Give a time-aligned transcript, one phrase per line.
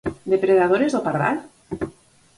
[0.33, 1.37] Depredadores do pardal?